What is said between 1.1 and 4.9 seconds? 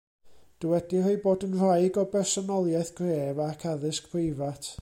bod yn wraig o bersonoliaeth gref ac addysg breifat.